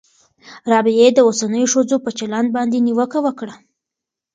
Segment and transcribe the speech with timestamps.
[0.71, 3.55] رابعې د اوسنیو ښځو په چلند باندې نیوکه وکړه.